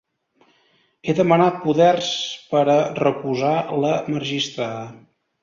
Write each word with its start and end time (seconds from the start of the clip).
He 1.09 1.13
demanat 1.19 1.59
poders 1.65 2.07
per 2.55 2.63
a 2.77 2.79
recusar 3.01 3.53
la 3.85 3.93
magistrada. 4.17 4.91